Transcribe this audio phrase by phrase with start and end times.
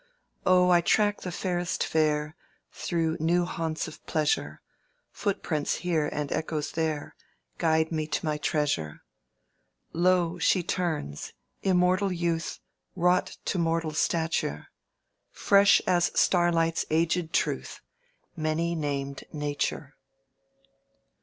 [0.47, 2.35] "Oh, I track the fairest fair
[2.71, 4.63] Through new haunts of pleasure;
[5.11, 7.13] Footprints here and echoes there
[7.59, 9.03] Guide me to my treasure:
[9.93, 10.39] "Lo!
[10.39, 12.59] she turns—immortal youth
[12.95, 14.69] Wrought to mortal stature,
[15.29, 17.81] Fresh as starlight's aged truth—
[18.35, 19.93] Many namèd Nature!"